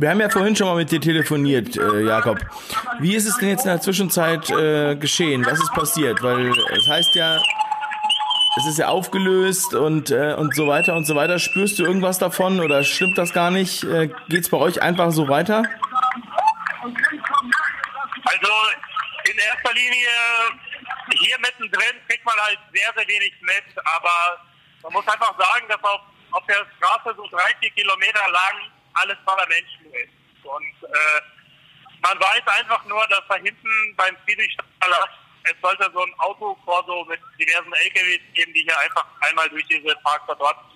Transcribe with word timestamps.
Wir 0.00 0.10
haben 0.10 0.20
ja 0.20 0.28
vorhin 0.28 0.54
schon 0.54 0.68
mal 0.68 0.76
mit 0.76 0.92
dir 0.92 1.00
telefoniert, 1.00 1.76
äh, 1.76 2.02
Jakob. 2.02 2.38
Wie 3.00 3.16
ist 3.16 3.26
es 3.26 3.36
denn 3.38 3.48
jetzt 3.48 3.64
in 3.64 3.70
der 3.72 3.80
Zwischenzeit 3.80 4.48
äh, 4.48 4.94
geschehen? 4.94 5.44
Was 5.44 5.58
ist 5.60 5.72
passiert? 5.72 6.22
Weil 6.22 6.50
es 6.50 6.88
heißt 6.88 7.16
ja, 7.16 7.36
es 8.58 8.66
ist 8.66 8.78
ja 8.78 8.86
aufgelöst 8.88 9.74
und, 9.74 10.12
äh, 10.12 10.34
und 10.34 10.54
so 10.54 10.68
weiter 10.68 10.94
und 10.94 11.04
so 11.04 11.16
weiter. 11.16 11.40
Spürst 11.40 11.80
du 11.80 11.84
irgendwas 11.84 12.20
davon 12.20 12.60
oder 12.60 12.84
stimmt 12.84 13.18
das 13.18 13.32
gar 13.32 13.50
nicht? 13.50 13.82
Äh, 13.82 14.08
Geht 14.28 14.42
es 14.42 14.48
bei 14.48 14.58
euch 14.58 14.80
einfach 14.80 15.10
so 15.10 15.28
weiter? 15.28 15.64
Also 16.84 18.52
in 19.24 19.36
erster 19.36 19.74
Linie 19.74 20.08
hier 21.18 21.38
mittendrin 21.40 21.96
kriegt 22.06 22.24
man 22.24 22.36
halt 22.36 22.58
sehr, 22.72 22.92
sehr 22.94 23.08
wenig 23.08 23.32
mit, 23.40 23.64
aber 23.96 24.46
man 24.84 24.92
muss 24.92 25.08
einfach 25.08 25.36
sagen, 25.36 25.66
dass 25.68 25.82
auf, 25.82 26.02
auf 26.30 26.46
der 26.46 26.64
Straße 26.76 27.16
so 27.16 27.26
drei, 27.30 27.50
vier 27.60 27.70
Kilometer 27.70 28.22
lang 28.30 28.77
alles 29.02 29.16
voller 29.24 29.46
Menschen 29.46 29.92
ist. 29.92 30.12
Und 30.44 30.88
äh, 30.88 31.20
man 32.00 32.18
weiß 32.18 32.46
einfach 32.46 32.84
nur, 32.84 33.06
dass 33.08 33.22
da 33.28 33.36
hinten 33.36 33.96
beim 33.96 34.16
Friedrichstadtpalast 34.24 35.18
es 35.44 35.60
sollte 35.62 35.90
so 35.94 36.02
ein 36.02 36.14
Autokorso 36.18 37.04
mit 37.04 37.20
diversen 37.38 37.72
LKWs 37.72 38.20
geben, 38.34 38.52
die 38.52 38.62
hier 38.62 38.78
einfach 38.80 39.06
einmal 39.20 39.48
durch 39.48 39.64
diese 39.66 39.96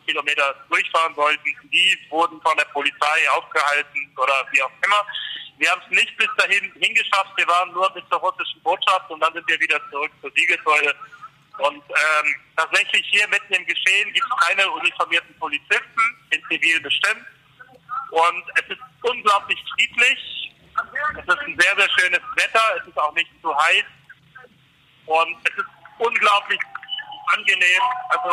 Kilometer 0.06 0.54
durchfahren 0.68 1.14
sollten. 1.14 1.44
Die 1.72 1.98
wurden 2.10 2.40
von 2.40 2.56
der 2.56 2.64
Polizei 2.66 3.30
aufgehalten 3.30 4.12
oder 4.16 4.46
wie 4.50 4.62
auch 4.62 4.70
immer. 4.84 5.06
Wir 5.58 5.70
haben 5.70 5.82
es 5.84 5.98
nicht 5.98 6.16
bis 6.16 6.28
dahin 6.38 6.72
hingeschafft. 6.80 7.36
Wir 7.36 7.46
waren 7.46 7.72
nur 7.72 7.88
bis 7.90 8.02
zur 8.08 8.18
russischen 8.18 8.62
Botschaft 8.62 9.10
und 9.10 9.20
dann 9.20 9.32
sind 9.32 9.46
wir 9.46 9.60
wieder 9.60 9.80
zurück 9.90 10.10
zur 10.20 10.30
Siegessäule. 10.34 10.94
Und 11.58 11.82
ähm, 11.88 12.34
tatsächlich 12.56 13.06
hier 13.10 13.28
mitten 13.28 13.52
im 13.52 13.66
Geschehen 13.66 14.12
gibt 14.12 14.26
es 14.26 14.46
keine 14.46 14.70
uniformierten 14.70 15.38
Polizisten, 15.38 16.00
in 16.30 16.42
Zivil 16.48 16.80
bestimmt. 16.80 17.26
Und 18.12 18.44
es 18.56 18.76
ist 18.76 18.82
unglaublich 19.02 19.58
friedlich. 19.72 20.52
Es 21.16 21.24
ist 21.24 21.40
ein 21.40 21.58
sehr, 21.58 21.76
sehr 21.76 21.88
schönes 21.96 22.20
Wetter. 22.36 22.76
Es 22.76 22.86
ist 22.86 22.98
auch 22.98 23.14
nicht 23.14 23.30
zu 23.40 23.56
heiß. 23.56 23.84
Und 25.06 25.36
es 25.48 25.56
ist 25.56 25.70
unglaublich 25.98 26.60
angenehm. 27.32 27.82
Also 28.10 28.30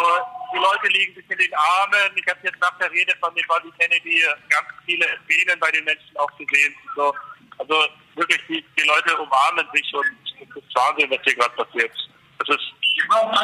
die 0.54 0.58
Leute 0.59 0.88
liegen 0.89 1.16
sich 1.16 1.30
in 1.30 1.38
den 1.38 1.54
Armen. 1.56 2.12
Ich 2.16 2.28
habe 2.28 2.39
jetzt 2.44 2.59
nach 2.59 2.78
der 2.78 2.92
Rede 2.92 3.16
von 3.22 3.34
dem 3.36 3.48
Bobby 3.48 3.72
Kennedy 3.80 4.22
ganz 4.50 4.67
viele 4.86 5.06
Tränen 5.26 5.59
bei 5.59 5.72
den 5.72 5.86
Menschen 5.86 6.17
auch 6.17 6.32
gesehen. 6.38 6.76
So, 6.95 7.16
also 7.58 7.88
wirklich, 8.16 8.42
die, 8.50 8.66
die 8.78 8.88
Leute 8.88 9.16
umarmen 9.17 9.66
sich 9.73 9.94
und 9.94 10.06
es 10.42 10.56
ist 10.56 10.76
Wahnsinn, 10.76 11.09
was 11.09 11.20
hier 11.23 11.36
gerade 11.36 11.56
passiert. 11.56 11.92
Das 12.39 12.50
ist 12.50 12.73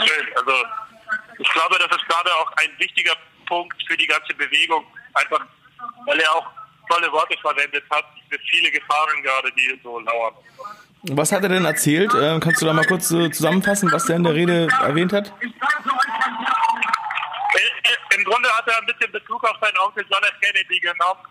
schön. 0.07 0.35
Also 0.35 0.65
ich 1.39 1.49
glaube, 1.49 1.79
das 1.79 1.97
ist 1.97 2.07
gerade 2.09 2.35
auch 2.35 2.51
ein 2.57 2.77
wichtiger 2.77 3.15
Punkt 3.47 3.81
für 3.87 3.95
die 3.95 4.07
ganze 4.07 4.33
Bewegung. 4.33 4.85
Einfach, 5.13 5.45
weil 6.05 6.19
er 6.19 6.31
auch 6.31 6.47
tolle 6.89 7.11
Worte 7.11 7.37
verwendet 7.41 7.83
hat 7.89 8.05
für 8.29 8.39
viele 8.49 8.71
Gefahren 8.71 9.21
gerade, 9.23 9.51
die 9.53 9.79
so 9.83 9.99
lauern. 9.99 10.33
Was 11.09 11.31
hat 11.31 11.43
er 11.43 11.49
denn 11.49 11.65
erzählt? 11.65 12.13
Äh, 12.13 12.39
kannst 12.39 12.61
du 12.61 12.65
da 12.65 12.73
mal 12.73 12.85
kurz 12.85 13.11
äh, 13.11 13.29
zusammenfassen, 13.29 13.91
was 13.91 14.05
der 14.05 14.15
in 14.15 14.23
der 14.23 14.33
Rede 14.33 14.67
erwähnt 14.81 15.13
hat? 15.13 15.31
Im 18.15 18.23
Grunde 18.23 18.49
hat 18.49 18.67
er 18.67 18.77
ein 18.79 18.85
bisschen 18.85 19.11
Bezug 19.11 19.43
auf 19.43 19.57
seinen 19.61 19.77
Onkel 19.77 20.05
John 20.09 20.23
F. 20.23 20.33
Kennedy 20.41 20.79
genommen 20.79 21.21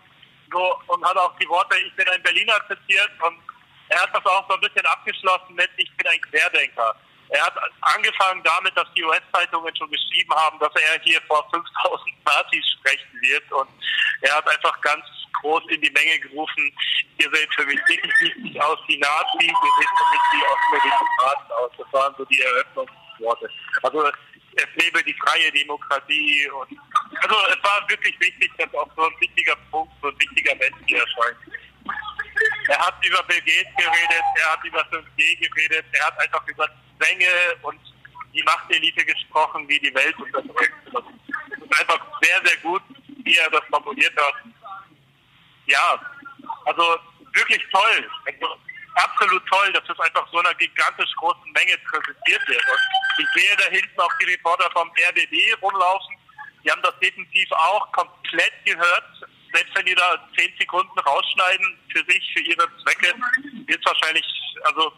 so, 0.51 0.79
und 0.87 1.03
hat 1.03 1.17
auch 1.17 1.35
die 1.39 1.47
Worte, 1.49 1.75
ich 1.77 1.93
bin 1.95 2.07
ein 2.07 2.21
Berliner 2.21 2.55
zitiert 2.69 3.11
und 3.21 3.37
er 3.89 4.01
hat 4.01 4.09
das 4.13 4.25
auch 4.25 4.47
so 4.47 4.55
ein 4.55 4.61
bisschen 4.61 4.85
abgeschlossen 4.85 5.55
mit, 5.55 5.69
ich 5.77 5.91
bin 5.97 6.07
ein 6.07 6.21
Querdenker. 6.21 6.95
Er 7.29 7.45
hat 7.45 7.53
angefangen 7.81 8.43
damit, 8.43 8.77
dass 8.77 8.87
die 8.95 9.03
US-Zeitungen 9.03 9.75
schon 9.75 9.89
geschrieben 9.89 10.33
haben, 10.35 10.59
dass 10.59 10.71
er 10.75 11.01
hier 11.01 11.19
vor 11.27 11.45
5000 11.51 12.25
Nazis 12.25 12.63
sprechen 12.79 13.19
wird 13.21 13.51
und 13.51 13.67
er 14.25 14.37
hat 14.37 14.47
einfach 14.49 14.81
ganz 14.81 15.05
groß 15.41 15.63
in 15.69 15.81
die 15.81 15.91
Menge 15.91 16.19
gerufen, 16.19 16.73
ihr 17.17 17.29
seht 17.31 17.53
für 17.53 17.65
mich 17.65 17.79
definitiv 17.87 18.35
nicht 18.37 18.61
aus 18.61 18.79
wie 18.87 18.97
Nazis, 18.97 19.43
ihr 19.43 19.73
seht 19.77 19.91
für 19.97 20.07
mich 20.11 20.23
wie 20.31 20.43
Ostmediterranen 20.51 21.51
aus. 21.51 21.71
Das 21.77 21.93
waren 21.93 22.15
so 22.17 22.25
die 22.25 22.41
Eröffnungsworte. 22.41 23.49
Also 23.83 24.07
es 24.57 24.67
lebe 24.75 25.03
die 25.03 25.13
freie 25.13 25.51
Demokratie 25.51 26.49
und 26.49 26.79
also 27.21 27.35
es 27.49 27.63
war 27.63 27.87
wirklich 27.89 28.19
wichtig, 28.19 28.51
dass 28.57 28.73
auch 28.73 28.89
so 28.95 29.03
ein 29.03 29.13
wichtiger 29.19 29.55
Punkt, 29.69 29.93
so 30.01 30.07
ein 30.07 30.19
wichtiger 30.19 30.55
Mensch 30.55 30.77
hier 30.87 30.99
erscheint. 30.99 31.37
Er 32.67 32.79
hat 32.79 33.05
über 33.05 33.21
Bill 33.23 33.41
Gates 33.41 33.75
geredet, 33.77 34.23
er 34.41 34.51
hat 34.51 34.63
über 34.63 34.81
5G 34.89 35.49
geredet, 35.49 35.85
er 35.91 36.07
hat 36.07 36.19
einfach 36.19 36.47
über 36.47 36.67
Zwänge 36.97 37.27
und 37.61 37.79
die 38.33 38.43
Machtelite 38.43 39.05
gesprochen, 39.05 39.67
wie 39.67 39.79
die 39.79 39.93
Welt 39.93 40.17
unterdrückt. 40.17 40.73
Das 40.91 41.03
ist 41.03 41.79
einfach 41.79 42.05
sehr, 42.21 42.41
sehr 42.43 42.57
gut, 42.57 42.81
wie 43.25 43.37
er 43.37 43.49
das 43.49 43.63
formuliert 43.69 44.15
hat. 44.15 44.35
Ja, 45.65 45.99
also 46.65 46.97
wirklich 47.33 47.61
toll. 47.71 48.09
Also, 48.25 48.57
absolut 48.95 49.45
toll, 49.47 49.73
dass 49.73 49.83
das 49.85 49.99
einfach 49.99 50.27
so 50.31 50.39
einer 50.39 50.53
gigantisch 50.55 51.11
großen 51.17 51.51
Menge 51.51 51.77
präsentiert 51.89 52.47
wird. 52.47 52.63
Und 52.69 52.79
ich 53.19 53.27
sehe 53.41 53.57
da 53.57 53.65
hinten 53.65 53.99
auch 53.99 54.11
die 54.21 54.31
Reporter 54.31 54.69
vom 54.71 54.89
RBB 54.89 55.61
rumlaufen. 55.61 56.15
Die 56.63 56.71
haben 56.71 56.81
das 56.81 56.97
definitiv 56.99 57.51
auch 57.51 57.91
komplett 57.91 58.53
gehört. 58.65 59.05
Selbst 59.53 59.75
wenn 59.75 59.85
die 59.85 59.95
da 59.95 60.27
zehn 60.37 60.53
Sekunden 60.57 60.97
rausschneiden 60.99 61.77
für 61.91 62.03
sich, 62.05 62.33
für 62.33 62.41
ihre 62.41 62.67
Zwecke, 62.83 63.13
wird 63.67 63.79
es 63.79 63.85
wahrscheinlich, 63.85 64.25
also 64.63 64.91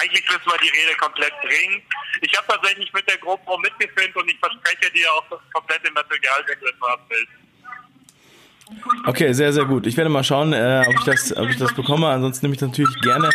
eigentlich 0.00 0.24
müssen 0.28 0.46
wir 0.46 0.58
die 0.58 0.68
Rede 0.68 0.96
komplett 0.98 1.32
bringen. 1.40 1.82
Ich 2.20 2.36
habe 2.36 2.46
tatsächlich 2.48 2.92
mit 2.92 3.08
der 3.08 3.18
GoPro 3.18 3.58
mitgefilmt 3.58 4.16
und 4.16 4.30
ich 4.30 4.38
verspreche 4.38 4.90
dir 4.92 5.12
auch 5.12 5.24
das 5.30 5.40
komplette 5.52 5.90
Material 5.92 6.44
weggriffen 6.46 6.82
abbilden. 6.82 7.44
Okay, 9.06 9.32
sehr, 9.34 9.52
sehr 9.52 9.66
gut. 9.66 9.86
Ich 9.86 9.96
werde 9.96 10.08
mal 10.08 10.24
schauen, 10.24 10.54
äh, 10.54 10.82
ob, 10.88 10.94
ich 10.94 11.04
das, 11.04 11.36
ob 11.36 11.48
ich 11.50 11.58
das 11.58 11.74
bekomme. 11.74 12.08
Ansonsten 12.08 12.46
nehme 12.46 12.54
ich 12.54 12.62
natürlich 12.62 12.98
gerne 13.02 13.28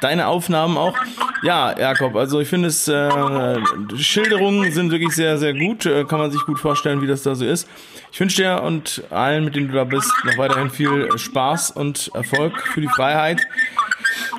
deine 0.00 0.26
Aufnahmen 0.26 0.78
auch. 0.78 0.96
Ja, 1.42 1.78
Jakob, 1.78 2.16
also 2.16 2.40
ich 2.40 2.48
finde 2.48 2.68
es, 2.68 2.88
äh, 2.88 3.58
Schilderungen 3.98 4.72
sind 4.72 4.90
wirklich 4.90 5.12
sehr, 5.14 5.36
sehr 5.36 5.52
gut. 5.52 5.84
Äh, 5.84 6.04
kann 6.04 6.18
man 6.18 6.30
sich 6.30 6.40
gut 6.46 6.58
vorstellen, 6.58 7.02
wie 7.02 7.06
das 7.06 7.22
da 7.22 7.34
so 7.34 7.44
ist. 7.44 7.68
Ich 8.12 8.20
wünsche 8.20 8.42
dir 8.42 8.62
und 8.62 9.04
allen, 9.10 9.44
mit 9.44 9.56
denen 9.56 9.68
du 9.68 9.74
da 9.74 9.84
bist, 9.84 10.10
noch 10.24 10.38
weiterhin 10.38 10.70
viel 10.70 11.18
Spaß 11.18 11.72
und 11.72 12.10
Erfolg 12.14 12.66
für 12.68 12.80
die 12.80 12.88
Freiheit. 12.88 13.42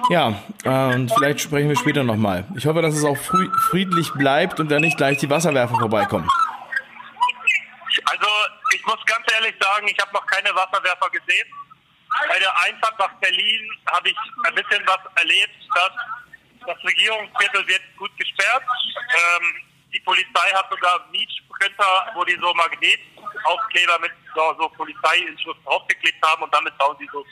Ja, 0.10 0.34
äh, 0.64 0.96
und 0.96 1.12
vielleicht 1.16 1.42
sprechen 1.42 1.70
wir 1.70 1.78
später 1.78 2.04
nochmal. 2.04 2.46
Ich 2.56 2.66
hoffe, 2.66 2.82
dass 2.82 2.96
es 2.96 3.06
auch 3.06 3.18
friedlich 3.18 4.12
bleibt 4.14 4.60
und 4.60 4.70
da 4.70 4.80
nicht 4.80 4.98
gleich 4.98 5.18
die 5.18 5.30
Wasserwerfer 5.30 5.76
vorbeikommen. 5.76 6.30
Also 8.06 8.28
ich 8.74 8.86
muss 8.86 9.00
ganz 9.06 9.26
ehrlich 9.34 9.56
sagen, 9.62 9.88
ich 9.88 9.98
habe 10.02 10.14
noch 10.14 10.26
keine 10.28 10.50
Wasserwerfer 10.56 11.10
gesehen. 11.10 11.48
Bei 12.28 12.38
der 12.38 12.52
Einfahrt 12.62 13.00
nach 13.00 13.14
Berlin 13.20 13.70
habe 13.88 14.10
ich 14.10 14.18
ein 14.46 14.56
bisschen 14.56 14.84
was 14.86 15.00
erlebt, 15.16 15.56
dass 15.74 15.92
das 16.68 16.84
Regierungsviertel 16.84 17.68
wird 17.68 17.82
gut 17.98 18.16
gesperrt. 18.18 18.64
Ähm, 18.64 19.56
die 19.94 20.00
Polizei 20.02 20.50
hat 20.54 20.70
sogar 20.70 21.06
Mietsprinter, 21.12 22.12
wo 22.16 22.24
die 22.24 22.38
so 22.42 22.54
Magnetaufkleber 22.54 24.00
mit 24.00 24.12
so, 24.36 24.56
so 24.60 24.70
Polizeiinschrift 24.70 25.66
draufgeklebt 25.66 26.18
haben 26.26 26.44
und 26.44 26.54
damit 26.54 26.78
bauen 26.78 26.96
sie 27.00 27.10
so 27.12 27.26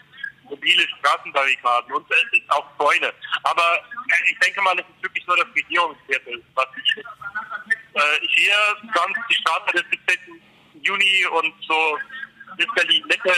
mobile 0.52 0.86
Straßenbarrikaden 1.00 1.94
und 1.94 2.06
es 2.12 2.40
ist 2.40 2.52
auch 2.52 2.68
Zäune. 2.78 3.14
Aber 3.44 3.84
ich 4.30 4.38
denke 4.40 4.62
mal, 4.62 4.78
es 4.78 4.86
ist 4.86 5.04
wirklich 5.04 5.26
nur 5.26 5.38
das 5.38 5.48
Regierungsviertel, 5.56 6.44
was 6.54 6.68
ich 6.76 6.98
äh, 6.98 8.28
hier 8.28 8.56
sonst 8.94 9.20
die 9.30 9.36
Straße 9.36 9.72
des 9.74 9.86
17. 10.08 10.42
Juni 10.84 11.26
und 11.28 11.54
so 11.68 11.98
bis 12.58 12.68
Berlin 12.76 13.04
Mitte, 13.08 13.34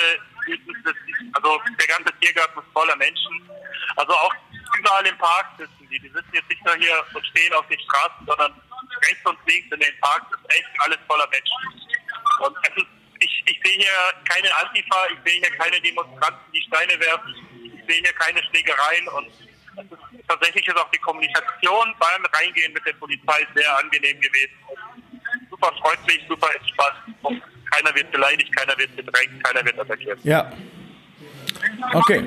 also 1.34 1.62
der 1.80 1.88
ganze 1.88 2.12
Tiergarten 2.20 2.60
ist 2.60 2.74
voller 2.74 2.96
Menschen. 2.96 3.50
Also 3.96 4.14
auch 4.14 4.34
überall 4.78 5.06
im 5.06 5.18
Park 5.18 5.46
sitzen 5.58 5.88
die. 5.90 6.00
Die 6.00 6.10
sitzen 6.10 6.34
jetzt 6.34 6.50
nicht 6.50 6.66
nur 6.66 6.76
hier 6.76 7.06
und 7.14 7.26
stehen 7.28 7.54
auf 7.54 7.68
den 7.68 7.80
Straßen, 7.80 8.26
sondern 8.26 8.54
rechts 9.08 9.26
und 9.26 9.38
links 9.46 9.72
in 9.72 9.80
den 9.80 10.00
Parks 10.02 10.26
ist 10.32 10.56
echt 10.58 10.70
alles 10.80 10.98
voller 11.08 11.28
Menschen. 11.30 11.58
Und 12.40 12.58
es 12.64 12.78
ist, 12.78 12.93
sehe 13.64 13.78
hier 13.78 13.98
keine 14.28 14.50
Antifa, 14.62 14.98
ich 15.14 15.32
sehe 15.32 15.40
hier 15.42 15.58
keine 15.58 15.80
Demonstranten, 15.82 16.42
die 16.54 16.62
Steine 16.62 17.00
werfen, 17.00 17.36
ich 17.66 17.86
sehe 17.88 18.02
hier 18.02 18.14
keine 18.14 18.42
Schlägereien 18.44 19.08
und 19.10 19.28
ist, 19.28 20.28
tatsächlich 20.28 20.68
ist 20.68 20.78
auch 20.78 20.92
die 20.92 21.00
Kommunikation 21.00 21.94
beim 22.00 22.26
Reingehen 22.34 22.74
mit 22.74 22.86
der 22.86 22.94
Polizei 22.94 23.48
sehr 23.56 23.78
angenehm 23.80 24.20
gewesen 24.20 24.54
super 25.64 25.74
freundlich, 25.82 26.22
super 26.28 26.48
entspannt. 26.56 27.42
Keiner 27.72 27.96
wird 27.96 28.12
beleidigt, 28.12 28.56
keiner 28.56 28.78
wird 28.78 28.96
bedrängt, 28.96 29.44
keiner 29.44 29.66
wird 29.66 29.80
attackiert. 29.80 30.20
Ja. 30.24 30.52
Okay. 31.94 32.24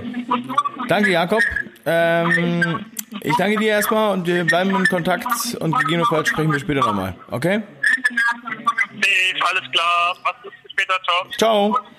Danke, 0.88 1.10
Jakob. 1.10 1.42
Ähm, 1.84 2.86
ich 3.20 3.36
danke 3.36 3.58
dir 3.58 3.68
erstmal 3.68 4.12
und 4.12 4.26
wir 4.26 4.44
bleiben 4.44 4.70
in 4.70 4.86
Kontakt 4.86 5.54
und 5.60 5.78
gegebenenfalls 5.78 6.28
sprechen 6.28 6.52
wir 6.52 6.58
später 6.58 6.80
nochmal. 6.80 7.14
Okay? 7.30 7.62
Nee, 8.92 9.40
alles 9.40 9.70
klar. 9.70 10.16
Gut. 10.42 10.52
Bis 10.62 10.65
später. 10.76 11.00
Ciao. 11.02 11.72
Ciao. 11.72 11.95